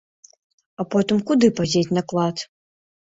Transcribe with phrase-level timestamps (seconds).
[0.83, 2.37] А потым куды падзець наклад?